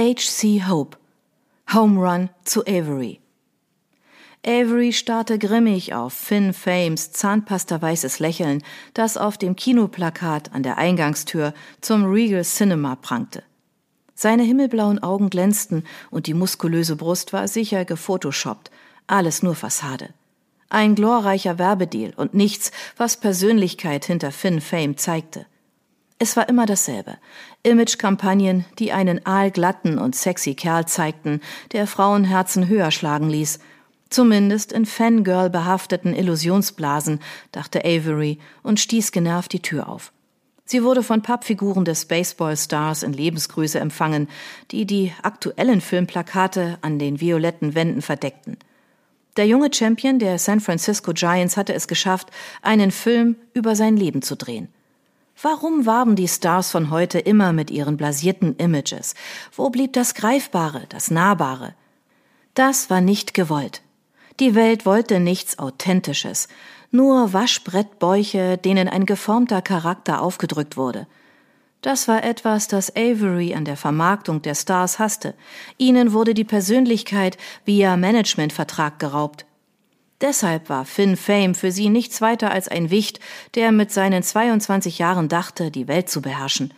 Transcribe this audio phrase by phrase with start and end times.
[0.00, 0.62] H.C.
[0.66, 0.96] Hope.
[1.74, 3.20] Home Run zu Avery.
[4.46, 8.62] Avery starrte grimmig auf Finn Fames zahnpastaweißes Lächeln,
[8.94, 11.52] das auf dem Kinoplakat an der Eingangstür
[11.82, 13.42] zum Regal Cinema prangte.
[14.14, 18.70] Seine himmelblauen Augen glänzten und die muskulöse Brust war sicher gefotoshoppt,
[19.06, 20.14] alles nur Fassade.
[20.70, 25.44] Ein glorreicher Werbedeal und nichts, was Persönlichkeit hinter Finn Fame zeigte.
[26.22, 27.16] Es war immer dasselbe.
[27.62, 31.40] Imagekampagnen, die einen aalglatten und sexy Kerl zeigten,
[31.72, 33.58] der Frauenherzen höher schlagen ließ.
[34.10, 37.20] Zumindest in Fangirl behafteten Illusionsblasen,
[37.52, 40.12] dachte Avery und stieß genervt die Tür auf.
[40.66, 44.28] Sie wurde von Pappfiguren des Baseball-Stars in Lebensgröße empfangen,
[44.72, 48.58] die die aktuellen Filmplakate an den violetten Wänden verdeckten.
[49.38, 52.28] Der junge Champion der San Francisco Giants hatte es geschafft,
[52.60, 54.68] einen Film über sein Leben zu drehen.
[55.42, 59.14] Warum warben die Stars von heute immer mit ihren blasierten Images?
[59.52, 61.74] Wo blieb das Greifbare, das Nahbare?
[62.54, 63.82] Das war nicht gewollt.
[64.38, 66.48] Die Welt wollte nichts Authentisches,
[66.90, 71.06] nur Waschbrettbäuche, denen ein geformter Charakter aufgedrückt wurde–
[71.82, 75.34] das war etwas, das Avery an der Vermarktung der Stars hasste.
[75.78, 79.46] Ihnen wurde die Persönlichkeit via Managementvertrag geraubt.
[80.20, 83.20] Deshalb war Finn Fame für sie nichts weiter als ein Wicht,
[83.54, 86.74] der mit seinen 22 Jahren dachte, die Welt zu beherrschen.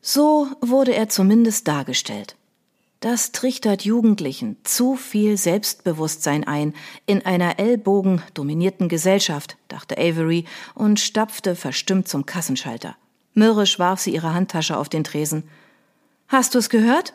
[0.00, 2.36] So wurde er zumindest dargestellt.
[3.00, 6.74] Das trichtert Jugendlichen zu viel Selbstbewusstsein ein
[7.06, 12.96] in einer ellbogendominierten Gesellschaft, dachte Avery und stapfte verstimmt zum Kassenschalter.
[13.34, 15.44] Mürrisch warf sie ihre Handtasche auf den Tresen.
[16.26, 17.14] Hast du es gehört?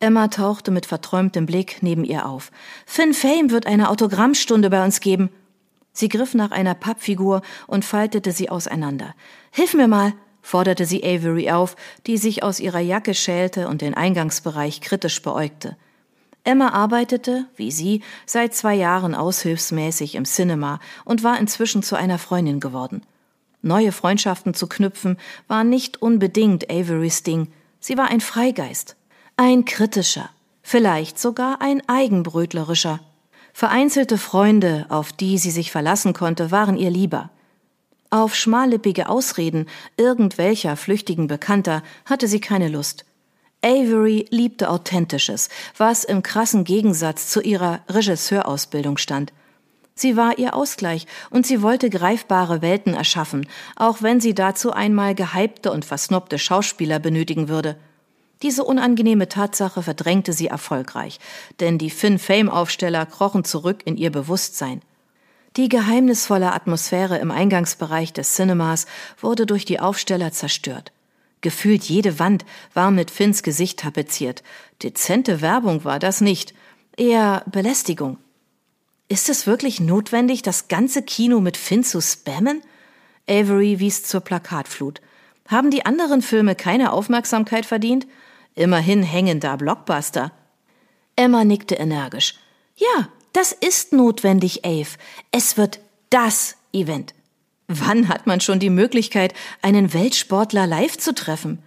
[0.00, 2.50] Emma tauchte mit verträumtem Blick neben ihr auf.
[2.86, 5.30] Finn Fame wird eine Autogrammstunde bei uns geben.
[5.92, 9.14] Sie griff nach einer Pappfigur und faltete sie auseinander.
[9.50, 13.94] Hilf mir mal, forderte sie Avery auf, die sich aus ihrer Jacke schälte und den
[13.94, 15.76] Eingangsbereich kritisch beäugte.
[16.44, 22.18] Emma arbeitete, wie sie, seit zwei Jahren aushilfsmäßig im Cinema und war inzwischen zu einer
[22.18, 23.02] Freundin geworden.
[23.62, 25.16] Neue Freundschaften zu knüpfen,
[25.48, 27.48] war nicht unbedingt Averys Ding.
[27.80, 28.96] Sie war ein Freigeist.
[29.36, 30.30] Ein kritischer.
[30.62, 33.00] Vielleicht sogar ein eigenbrötlerischer.
[33.52, 37.30] Vereinzelte Freunde, auf die sie sich verlassen konnte, waren ihr lieber.
[38.10, 43.04] Auf schmallippige Ausreden irgendwelcher flüchtigen Bekannter hatte sie keine Lust.
[43.62, 49.32] Avery liebte Authentisches, was im krassen Gegensatz zu ihrer Regisseurausbildung stand–
[49.96, 53.46] Sie war ihr Ausgleich und sie wollte greifbare Welten erschaffen,
[53.76, 57.76] auch wenn sie dazu einmal gehypte und versnobte Schauspieler benötigen würde.
[58.42, 61.18] Diese unangenehme Tatsache verdrängte sie erfolgreich,
[61.60, 64.82] denn die Finn Fame Aufsteller krochen zurück in ihr Bewusstsein.
[65.56, 68.86] Die geheimnisvolle Atmosphäre im Eingangsbereich des Cinemas
[69.20, 70.92] wurde durch die Aufsteller zerstört.
[71.42, 74.42] Gefühlt jede Wand war mit Finns Gesicht tapeziert.
[74.82, 76.54] Dezente Werbung war das nicht,
[76.96, 78.18] eher Belästigung.
[79.08, 82.62] Ist es wirklich notwendig, das ganze Kino mit Finn zu spammen?
[83.28, 85.00] Avery wies zur Plakatflut.
[85.48, 88.06] Haben die anderen Filme keine Aufmerksamkeit verdient?
[88.54, 90.32] Immerhin hängen da Blockbuster.
[91.16, 92.34] Emma nickte energisch.
[92.76, 94.96] Ja, das ist notwendig, Ave.
[95.30, 97.14] Es wird das Event.
[97.66, 101.62] Wann hat man schon die Möglichkeit, einen Weltsportler live zu treffen?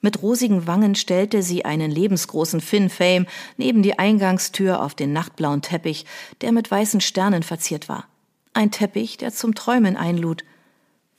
[0.00, 3.26] Mit rosigen Wangen stellte sie einen lebensgroßen Finn Fame
[3.56, 6.06] neben die Eingangstür auf den nachtblauen Teppich,
[6.40, 8.06] der mit weißen Sternen verziert war.
[8.54, 10.44] Ein Teppich, der zum Träumen einlud.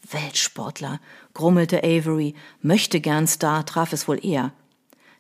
[0.10, 1.00] Weltsportler,
[1.40, 4.52] grummelte Avery, möchte gern Star traf es wohl eher.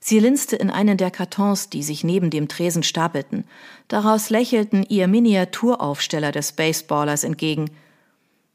[0.01, 3.45] Sie linste in einen der Kartons, die sich neben dem Tresen stapelten.
[3.87, 7.71] Daraus lächelten ihr Miniaturaufsteller des Baseballers entgegen.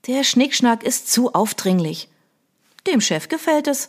[0.06, 2.10] Der Schnickschnack ist zu aufdringlich.
[2.86, 3.88] Dem Chef gefällt es,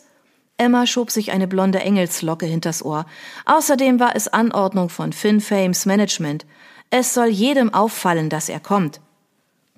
[0.56, 3.04] Emma schob sich eine blonde Engelslocke hinters Ohr.
[3.44, 6.46] Außerdem war es Anordnung von Finn Fames Management.
[6.88, 9.02] Es soll jedem auffallen, dass er kommt.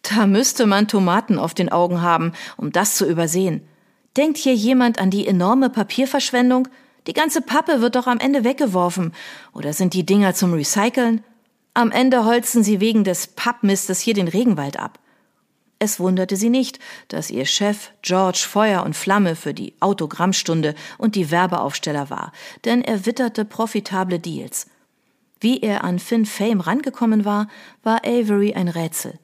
[0.02, 3.66] Da müsste man Tomaten auf den Augen haben, um das zu übersehen.
[4.18, 6.66] Denkt hier jemand an die enorme Papierverschwendung?
[7.06, 9.14] Die ganze Pappe wird doch am Ende weggeworfen.
[9.52, 11.22] Oder sind die Dinger zum Recyceln?
[11.72, 14.98] Am Ende holzen sie wegen des Pappmistes hier den Regenwald ab.
[15.78, 21.14] Es wunderte sie nicht, dass ihr Chef George Feuer und Flamme für die Autogrammstunde und
[21.14, 22.32] die Werbeaufsteller war,
[22.64, 24.66] denn er witterte profitable Deals.
[25.38, 27.46] Wie er an Finn Fame rangekommen war,
[27.84, 29.20] war Avery ein Rätsel.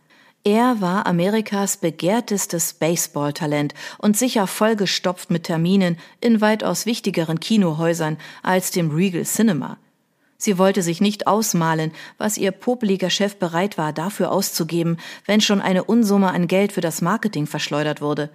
[0.46, 8.70] Er war Amerikas begehrtestes Baseballtalent und sicher vollgestopft mit Terminen in weitaus wichtigeren Kinohäusern als
[8.70, 9.78] dem Regal Cinema.
[10.36, 15.62] Sie wollte sich nicht ausmalen, was ihr popeliger Chef bereit war, dafür auszugeben, wenn schon
[15.62, 18.28] eine Unsumme an Geld für das Marketing verschleudert wurde.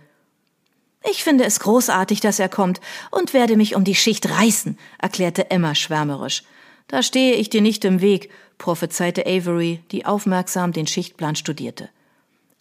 [1.08, 5.52] Ich finde es großartig, dass er kommt und werde mich um die Schicht reißen, erklärte
[5.52, 6.42] Emma schwärmerisch.
[6.88, 11.90] Da stehe ich dir nicht im Weg, prophezeite Avery, die aufmerksam den Schichtplan studierte.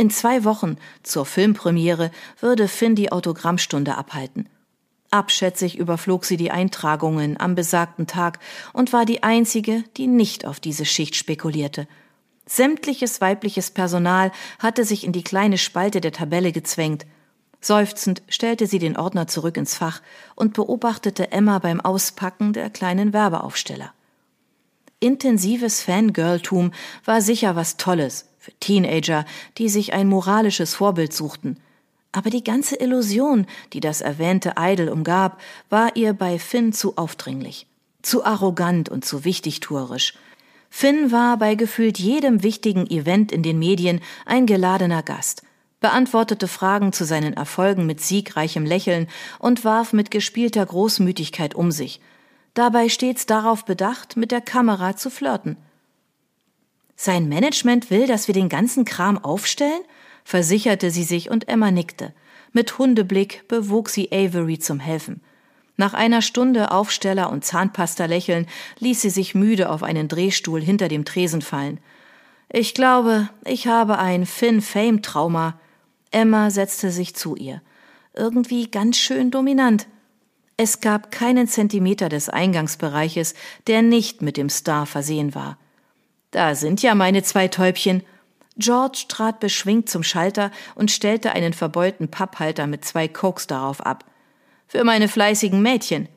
[0.00, 4.48] In zwei Wochen, zur Filmpremiere, würde Finn die Autogrammstunde abhalten.
[5.10, 8.38] Abschätzig überflog sie die Eintragungen am besagten Tag
[8.72, 11.88] und war die einzige, die nicht auf diese Schicht spekulierte.
[12.46, 14.30] Sämtliches weibliches Personal
[14.60, 17.04] hatte sich in die kleine Spalte der Tabelle gezwängt.
[17.60, 20.00] Seufzend stellte sie den Ordner zurück ins Fach
[20.36, 23.92] und beobachtete Emma beim Auspacken der kleinen Werbeaufsteller.
[25.00, 26.72] Intensives Fangirltum
[27.04, 29.24] war sicher was Tolles für Teenager,
[29.58, 31.58] die sich ein moralisches Vorbild suchten.
[32.12, 37.66] Aber die ganze Illusion, die das erwähnte Idol umgab, war ihr bei Finn zu aufdringlich,
[38.02, 40.14] zu arrogant und zu wichtigtuerisch.
[40.70, 45.42] Finn war bei gefühlt jedem wichtigen Event in den Medien ein geladener Gast,
[45.80, 49.08] beantwortete Fragen zu seinen Erfolgen mit siegreichem Lächeln
[49.38, 52.00] und warf mit gespielter Großmütigkeit um sich,
[52.54, 55.56] dabei stets darauf bedacht, mit der Kamera zu flirten.
[57.00, 59.82] Sein Management will, dass wir den ganzen Kram aufstellen?
[60.24, 62.12] versicherte sie sich und Emma nickte.
[62.52, 65.20] Mit Hundeblick bewog sie Avery zum Helfen.
[65.76, 68.48] Nach einer Stunde Aufsteller und Zahnpasta lächeln,
[68.80, 71.78] ließ sie sich müde auf einen Drehstuhl hinter dem Tresen fallen.
[72.52, 75.60] Ich glaube, ich habe ein Finn-Fame-Trauma.
[76.10, 77.62] Emma setzte sich zu ihr.
[78.12, 79.86] Irgendwie ganz schön dominant.
[80.56, 83.34] Es gab keinen Zentimeter des Eingangsbereiches,
[83.68, 85.58] der nicht mit dem Star versehen war.
[86.30, 88.02] Da sind ja meine zwei Täubchen.
[88.56, 94.04] George trat beschwingt zum Schalter und stellte einen verbeulten Papphalter mit zwei Cokes darauf ab.
[94.66, 96.08] Für meine fleißigen Mädchen.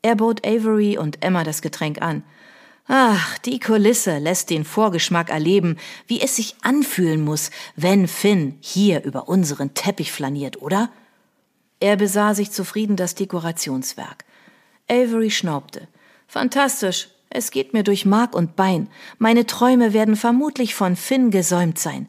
[0.00, 2.22] Er bot Avery und Emma das Getränk an.
[2.86, 5.76] Ach, die Kulisse lässt den Vorgeschmack erleben,
[6.06, 10.90] wie es sich anfühlen muss, wenn Finn hier über unseren Teppich flaniert, oder?
[11.80, 14.24] Er besah sich zufrieden das Dekorationswerk.
[14.88, 15.86] Avery schnaubte.
[16.26, 17.08] Fantastisch.
[17.30, 18.88] Es geht mir durch Mark und Bein.
[19.18, 22.08] Meine Träume werden vermutlich von Finn gesäumt sein.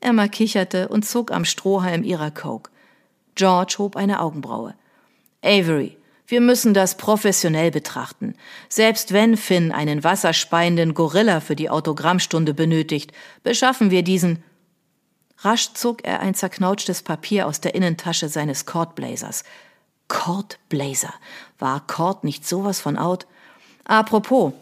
[0.00, 2.70] Emma kicherte und zog am Strohhalm ihrer Coke.
[3.34, 4.74] George hob eine Augenbraue.
[5.42, 8.34] Avery, wir müssen das professionell betrachten.
[8.68, 13.12] Selbst wenn Finn einen wasserspeienden Gorilla für die Autogrammstunde benötigt,
[13.42, 14.42] beschaffen wir diesen
[15.38, 19.44] Rasch zog er ein zerknautschtes Papier aus der Innentasche seines Cordblazers.
[20.08, 21.12] Cordblazer.
[21.58, 23.26] War Cord nicht sowas von out?
[23.86, 24.52] Apropos,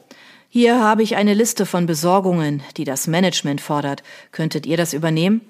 [0.50, 4.02] hier habe ich eine Liste von Besorgungen, die das Management fordert.
[4.30, 5.40] Könntet ihr das übernehmen?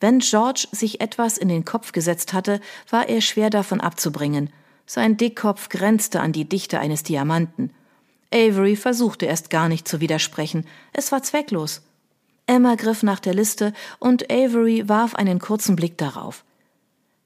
[0.00, 2.60] Wenn George sich etwas in den Kopf gesetzt hatte,
[2.90, 4.50] war er schwer davon abzubringen.
[4.84, 7.70] Sein Dickkopf grenzte an die Dichte eines Diamanten.
[8.32, 10.66] Avery versuchte erst gar nicht zu widersprechen.
[10.92, 11.82] Es war zwecklos.
[12.46, 16.44] Emma griff nach der Liste und Avery warf einen kurzen Blick darauf.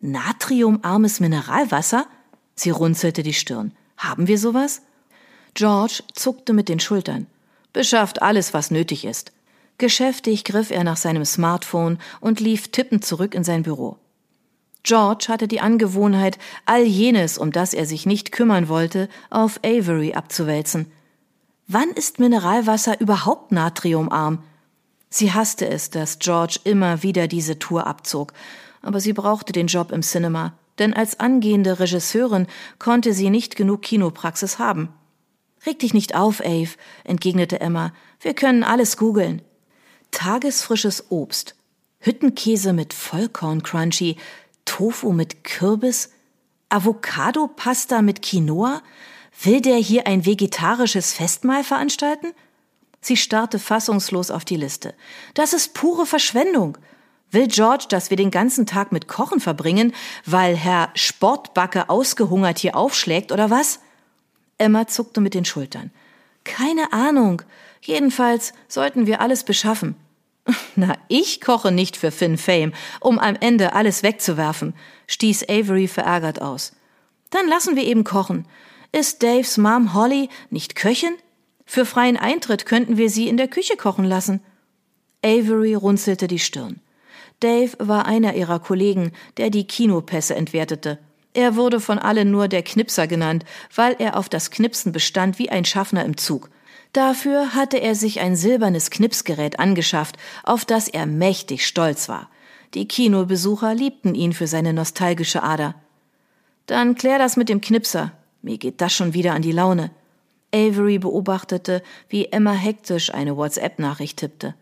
[0.00, 2.06] Natriumarmes Mineralwasser?
[2.54, 3.72] Sie runzelte die Stirn.
[3.96, 4.82] Haben wir sowas?
[5.54, 7.26] George zuckte mit den Schultern.
[7.72, 9.32] Beschafft alles, was nötig ist.
[9.78, 13.96] Geschäftig griff er nach seinem Smartphone und lief tippend zurück in sein Büro.
[14.84, 20.14] George hatte die Angewohnheit, all jenes, um das er sich nicht kümmern wollte, auf Avery
[20.14, 20.90] abzuwälzen.
[21.68, 24.42] Wann ist Mineralwasser überhaupt natriumarm?
[25.08, 28.32] Sie hasste es, dass George immer wieder diese Tour abzog,
[28.82, 32.46] aber sie brauchte den Job im Cinema, denn als angehende Regisseurin
[32.78, 34.88] konnte sie nicht genug Kinopraxis haben.
[35.66, 36.70] Reg dich nicht auf, Ave,
[37.04, 37.92] entgegnete Emma.
[38.20, 39.42] Wir können alles googeln.
[40.10, 41.54] Tagesfrisches Obst,
[42.00, 44.16] Hüttenkäse mit Vollkorn-Crunchy,
[44.64, 46.10] Tofu mit Kürbis,
[46.68, 48.82] Avocado-Pasta mit Quinoa?
[49.42, 52.32] Will der hier ein vegetarisches Festmahl veranstalten?
[53.00, 54.94] Sie starrte fassungslos auf die Liste.
[55.34, 56.78] Das ist pure Verschwendung.
[57.30, 59.94] Will George, dass wir den ganzen Tag mit Kochen verbringen,
[60.26, 63.80] weil Herr Sportbacke ausgehungert hier aufschlägt oder was?
[64.62, 65.90] Emma zuckte mit den Schultern.
[66.44, 67.42] Keine Ahnung.
[67.82, 69.96] Jedenfalls sollten wir alles beschaffen.
[70.76, 74.74] Na, ich koche nicht für Finn Fame, um am Ende alles wegzuwerfen,
[75.06, 76.72] stieß Avery verärgert aus.
[77.30, 78.46] Dann lassen wir eben kochen.
[78.92, 81.14] Ist Daves Mom Holly nicht Köchin?
[81.64, 84.40] Für freien Eintritt könnten wir sie in der Küche kochen lassen.
[85.24, 86.80] Avery runzelte die Stirn.
[87.40, 90.98] Dave war einer ihrer Kollegen, der die Kinopässe entwertete.
[91.34, 95.50] Er wurde von allen nur der Knipser genannt, weil er auf das Knipsen bestand wie
[95.50, 96.50] ein Schaffner im Zug.
[96.92, 102.28] Dafür hatte er sich ein silbernes Knipsgerät angeschafft, auf das er mächtig stolz war.
[102.74, 105.74] Die Kinobesucher liebten ihn für seine nostalgische Ader.
[106.66, 108.12] Dann klär das mit dem Knipser.
[108.42, 109.90] Mir geht das schon wieder an die Laune.
[110.54, 114.54] Avery beobachtete, wie Emma hektisch eine WhatsApp-Nachricht tippte.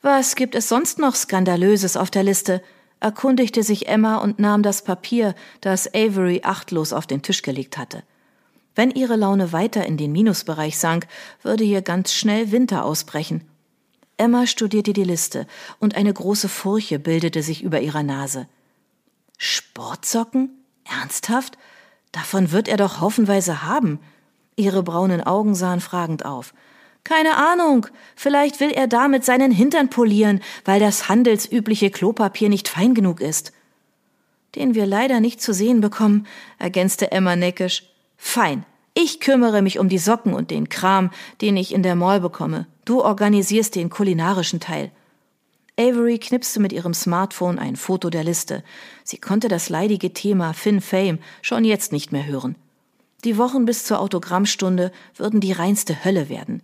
[0.00, 2.62] Was gibt es sonst noch Skandalöses auf der Liste?
[3.04, 8.02] Erkundigte sich Emma und nahm das Papier, das Avery achtlos auf den Tisch gelegt hatte.
[8.74, 11.06] Wenn ihre Laune weiter in den Minusbereich sank,
[11.42, 13.46] würde hier ganz schnell Winter ausbrechen.
[14.16, 15.46] Emma studierte die Liste
[15.78, 18.48] und eine große Furche bildete sich über ihrer Nase.
[19.36, 20.48] Sportsocken?
[20.84, 21.58] Ernsthaft?
[22.10, 23.98] Davon wird er doch haufenweise haben.
[24.56, 26.54] Ihre braunen Augen sahen fragend auf.
[27.04, 27.86] Keine Ahnung.
[28.16, 33.52] Vielleicht will er damit seinen Hintern polieren, weil das handelsübliche Klopapier nicht fein genug ist.
[34.54, 36.26] Den wir leider nicht zu sehen bekommen,
[36.58, 37.84] ergänzte Emma neckisch.
[38.16, 38.64] Fein.
[38.94, 42.66] Ich kümmere mich um die Socken und den Kram, den ich in der Mall bekomme.
[42.84, 44.90] Du organisierst den kulinarischen Teil.
[45.76, 48.62] Avery knipste mit ihrem Smartphone ein Foto der Liste.
[49.02, 52.54] Sie konnte das leidige Thema Finn Fame schon jetzt nicht mehr hören.
[53.24, 56.62] Die Wochen bis zur Autogrammstunde würden die reinste Hölle werden.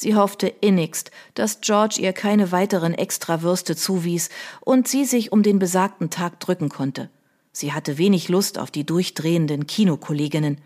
[0.00, 4.28] Sie hoffte innigst, dass George ihr keine weiteren Extrawürste zuwies
[4.60, 7.10] und sie sich um den besagten Tag drücken konnte.
[7.50, 10.60] Sie hatte wenig Lust auf die durchdrehenden Kinokolleginnen.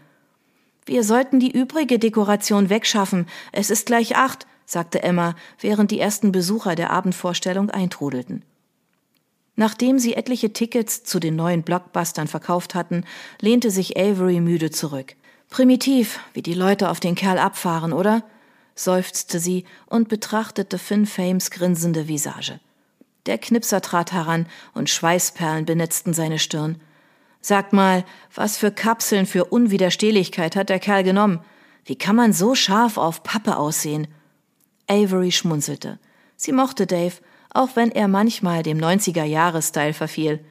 [0.85, 3.27] Wir sollten die übrige Dekoration wegschaffen.
[3.53, 8.45] Es ist gleich acht, sagte Emma, während die ersten Besucher der Abendvorstellung eintrudelten.
[9.57, 13.05] Nachdem sie etliche Tickets zu den neuen Blockbustern verkauft hatten,
[13.41, 15.15] lehnte sich Avery müde zurück.
[15.49, 18.25] Primitiv, wie die Leute auf den Kerl abfahren, oder?
[18.75, 22.61] Seufzte sie und betrachtete Finn Fames grinsende Visage.
[23.27, 26.81] Der Knipser trat heran und Schweißperlen benetzten seine Stirn.
[27.41, 31.41] Sag mal, was für Kapseln für Unwiderstehlichkeit hat der Kerl genommen?
[31.85, 34.09] Wie kann man so scharf auf Pappe aussehen?
[34.89, 35.99] Avery schmunzelte.
[36.37, 37.17] Sie mochte Dave,
[37.51, 40.45] auch wenn er manchmal dem 90er-Jahres-Style verfiel.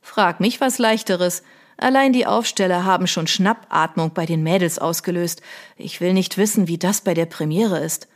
[0.00, 1.42] Frag mich was leichteres.
[1.78, 5.42] Allein die Aufsteller haben schon Schnappatmung bei den Mädels ausgelöst.
[5.76, 8.08] Ich will nicht wissen, wie das bei der Premiere ist.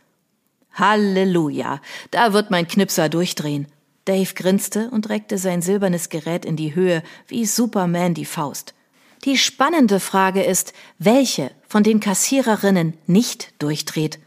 [0.74, 3.68] Halleluja, da wird mein Knipser durchdrehen.
[4.04, 8.74] Dave grinste und reckte sein silbernes Gerät in die Höhe wie Superman die Faust.
[9.24, 14.18] Die spannende Frage ist, welche von den Kassiererinnen nicht durchdreht.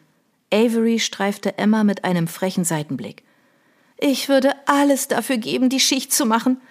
[0.54, 3.24] Avery streifte Emma mit einem frechen Seitenblick.
[3.98, 6.62] Ich würde alles dafür geben, die Schicht zu machen.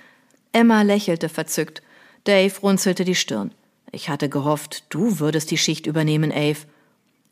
[0.53, 1.83] Emma lächelte verzückt.
[2.25, 3.53] Dave runzelte die Stirn.
[3.93, 6.67] Ich hatte gehofft, du würdest die Schicht übernehmen, Ave.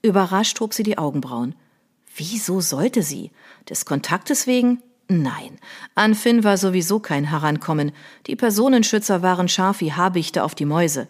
[0.02, 1.54] Überrascht hob sie die Augenbrauen.
[2.16, 3.30] Wieso sollte sie?
[3.68, 4.82] Des Kontaktes wegen?
[5.08, 5.58] Nein.
[5.94, 7.92] An Finn war sowieso kein Herankommen.
[8.26, 11.08] Die Personenschützer waren scharf wie Habichte auf die Mäuse.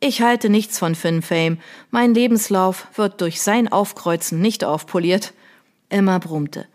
[0.00, 1.58] Ich halte nichts von Finn Fame.
[1.90, 5.34] Mein Lebenslauf wird durch sein Aufkreuzen nicht aufpoliert.
[5.90, 6.66] Emma brummte.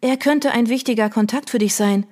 [0.00, 2.06] Er könnte ein wichtiger Kontakt für dich sein.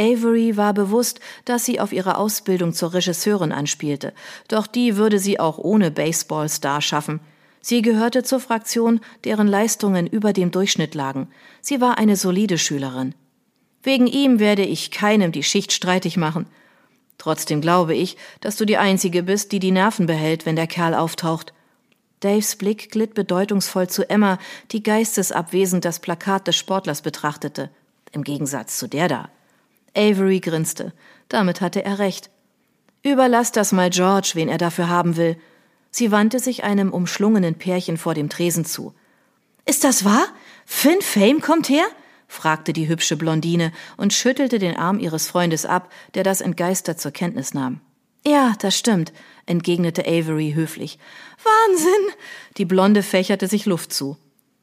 [0.00, 4.14] Avery war bewusst, dass sie auf ihre Ausbildung zur Regisseurin anspielte,
[4.48, 7.20] doch die würde sie auch ohne Baseballstar schaffen.
[7.60, 11.28] Sie gehörte zur Fraktion, deren Leistungen über dem Durchschnitt lagen.
[11.60, 13.14] Sie war eine solide Schülerin.
[13.82, 16.46] Wegen ihm werde ich keinem die Schicht streitig machen.
[17.18, 20.94] Trotzdem glaube ich, dass du die Einzige bist, die die Nerven behält, wenn der Kerl
[20.94, 21.52] auftaucht.
[22.20, 24.38] Daves Blick glitt bedeutungsvoll zu Emma,
[24.72, 27.68] die geistesabwesend das Plakat des Sportlers betrachtete.
[28.12, 29.28] Im Gegensatz zu der da.
[29.96, 30.92] Avery grinste.
[31.28, 32.30] Damit hatte er recht.
[33.02, 35.36] Überlass das mal George, wen er dafür haben will.
[35.90, 38.94] Sie wandte sich einem umschlungenen Pärchen vor dem Tresen zu.
[39.64, 40.26] Ist das wahr?
[40.66, 41.84] Finn Fame kommt her?
[42.28, 47.10] fragte die hübsche Blondine und schüttelte den Arm ihres Freundes ab, der das entgeistert zur
[47.10, 47.80] Kenntnis nahm.
[48.24, 49.12] Ja, das stimmt,
[49.46, 50.98] entgegnete Avery höflich.
[51.42, 52.14] Wahnsinn!
[52.56, 54.16] Die Blonde fächerte sich Luft zu.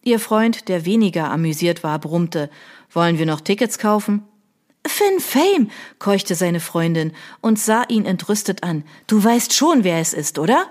[0.04, 2.50] Ihr Freund, der weniger amüsiert war, brummte.
[2.92, 4.24] Wollen wir noch Tickets kaufen?
[4.86, 5.70] Finn Fame,
[6.00, 8.84] keuchte seine Freundin und sah ihn entrüstet an.
[9.08, 10.68] Du weißt schon, wer es ist, oder?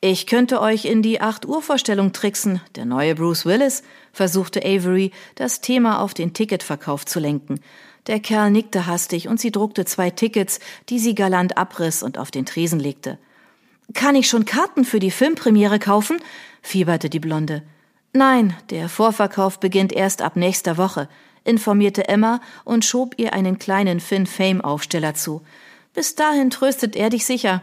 [0.00, 2.60] Ich könnte euch in die 8 Uhr Vorstellung tricksen.
[2.76, 3.82] Der neue Bruce Willis,
[4.12, 7.60] versuchte Avery, das Thema auf den Ticketverkauf zu lenken.
[8.06, 12.30] Der Kerl nickte hastig und sie druckte zwei Tickets, die sie galant abriss und auf
[12.30, 13.18] den Tresen legte.
[13.92, 16.18] Kann ich schon Karten für die Filmpremiere kaufen?
[16.62, 17.62] fieberte die Blonde.
[18.12, 21.08] Nein, der Vorverkauf beginnt erst ab nächster Woche
[21.48, 25.42] informierte Emma und schob ihr einen kleinen Finn Fame Aufsteller zu.
[25.94, 27.62] Bis dahin tröstet er dich sicher.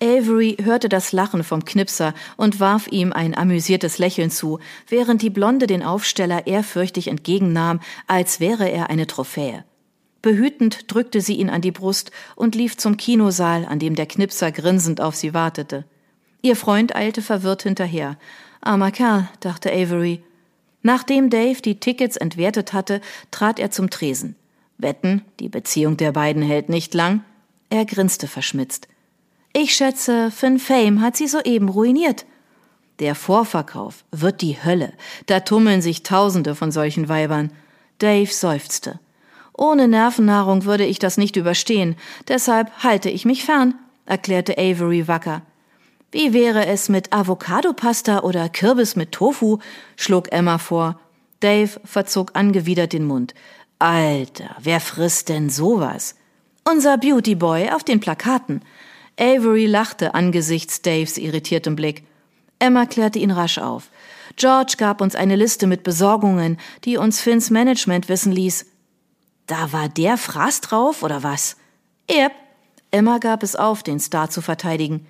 [0.00, 5.30] Avery hörte das Lachen vom Knipser und warf ihm ein amüsiertes Lächeln zu, während die
[5.30, 9.64] Blonde den Aufsteller ehrfürchtig entgegennahm, als wäre er eine Trophäe.
[10.22, 14.52] Behütend drückte sie ihn an die Brust und lief zum Kinosaal, an dem der Knipser
[14.52, 15.84] grinsend auf sie wartete.
[16.42, 18.16] Ihr Freund eilte verwirrt hinterher.
[18.60, 20.22] Armer Kerl, dachte Avery.
[20.82, 24.36] Nachdem Dave die Tickets entwertet hatte, trat er zum Tresen.
[24.78, 27.24] Wetten, die Beziehung der beiden hält nicht lang?
[27.70, 28.88] Er grinste verschmitzt.
[29.52, 32.26] Ich schätze, Finn Fame hat sie soeben ruiniert.
[33.00, 34.92] Der Vorverkauf wird die Hölle.
[35.26, 37.50] Da tummeln sich Tausende von solchen Weibern.
[37.98, 39.00] Dave seufzte.
[39.58, 41.96] Ohne Nervennahrung würde ich das nicht überstehen,
[42.28, 43.74] deshalb halte ich mich fern,
[44.06, 45.42] erklärte Avery wacker.
[46.10, 49.58] Wie wäre es mit Avocadopasta oder Kürbis mit Tofu?
[49.96, 50.98] schlug Emma vor.
[51.40, 53.34] Dave verzog angewidert den Mund.
[53.78, 56.14] Alter, wer frisst denn sowas?
[56.64, 58.62] Unser Beauty Boy auf den Plakaten.
[59.20, 62.04] Avery lachte angesichts Daves irritiertem Blick.
[62.58, 63.90] Emma klärte ihn rasch auf.
[64.36, 68.64] George gab uns eine Liste mit Besorgungen, die uns Finns Management wissen ließ.
[69.46, 71.56] Da war der Fraß drauf, oder was?
[72.10, 72.32] Yep.
[72.90, 75.06] Emma gab es auf, den Star zu verteidigen.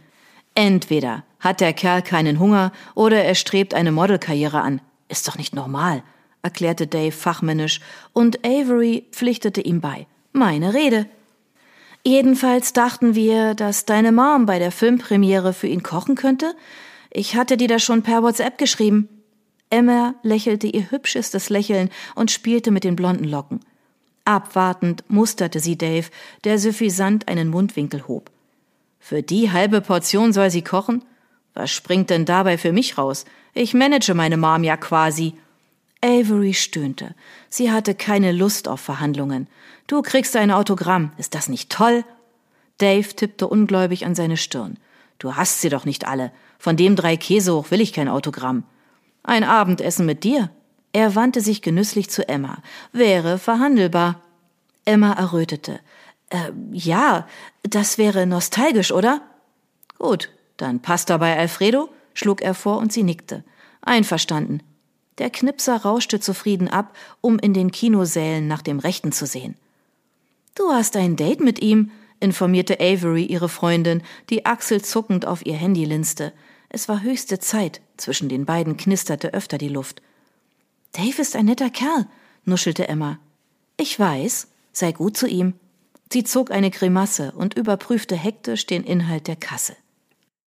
[0.59, 4.81] Entweder hat der Kerl keinen Hunger oder er strebt eine Modelkarriere an.
[5.07, 6.03] Ist doch nicht normal,
[6.43, 7.81] erklärte Dave fachmännisch,
[8.13, 10.09] und Avery pflichtete ihm bei.
[10.33, 11.07] Meine Rede.
[12.03, 16.57] Jedenfalls dachten wir, dass deine Mom bei der Filmpremiere für ihn kochen könnte.
[17.13, 19.09] Ich hatte dir das schon per WhatsApp geschrieben.
[19.71, 23.61] Emma lächelte ihr hübschestes Lächeln und spielte mit den blonden Locken.
[24.25, 26.09] Abwartend musterte sie Dave,
[26.43, 28.33] der suffisant einen Mundwinkel hob.
[28.99, 31.05] Für die halbe Portion soll sie kochen?
[31.55, 33.25] Was springt denn dabei für mich raus?
[33.55, 35.35] Ich manage meine Mom ja quasi.
[36.01, 37.15] Avery stöhnte.
[37.49, 39.49] Sie hatte keine Lust auf Verhandlungen.
[39.87, 41.13] Du kriegst ein Autogramm.
[41.17, 42.05] Ist das nicht toll?
[42.79, 44.77] Dave tippte ungläubig an seine Stirn.
[45.19, 46.31] Du hast sie doch nicht alle.
[46.59, 48.65] Von dem drei Käse hoch will ich kein Autogramm.
[49.25, 50.51] Ein Abendessen mit dir?
[50.93, 52.59] Er wandte sich genüsslich zu Emma.
[52.93, 54.21] Wäre verhandelbar.
[54.85, 55.81] Emma errötete.
[56.31, 57.27] Äh, ja,
[57.63, 59.23] das wäre nostalgisch, oder?
[59.99, 63.45] Gut, dann passt dabei Alfredo, schlug er vor und sie nickte.
[63.81, 64.63] Einverstanden.
[65.19, 69.57] Der Knipser rauschte zufrieden ab, um in den Kinosälen nach dem Rechten zu sehen.
[70.55, 75.85] Du hast ein Date mit ihm, informierte Avery ihre Freundin, die achselzuckend auf ihr Handy
[75.85, 76.33] linste.
[76.69, 80.03] Es war höchste Zeit, zwischen den beiden knisterte öfter die Luft.
[80.93, 82.07] Dave ist ein netter Kerl,
[82.45, 83.19] nuschelte Emma.
[83.77, 85.55] Ich weiß, sei gut zu ihm.
[86.13, 89.77] Sie zog eine Grimasse und überprüfte hektisch den Inhalt der Kasse.